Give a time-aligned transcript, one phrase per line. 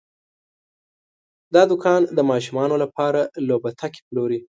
[1.55, 4.39] دا دوکان د ماشومانو لپاره لوبتکي پلوري.